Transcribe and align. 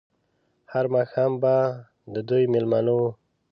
هر 0.71 0.85
ماښام 0.95 1.31
به 1.41 1.55
د 2.13 2.15
دوی 2.29 2.43
مېلمانه 2.53 2.91
وو. 2.97 3.09